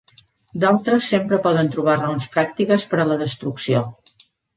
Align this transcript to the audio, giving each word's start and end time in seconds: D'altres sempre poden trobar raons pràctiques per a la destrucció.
D'altres 0.61 1.09
sempre 1.11 1.37
poden 1.43 1.69
trobar 1.75 1.97
raons 1.99 2.25
pràctiques 2.37 2.87
per 2.95 2.99
a 3.05 3.05
la 3.11 3.19
destrucció. 3.21 3.83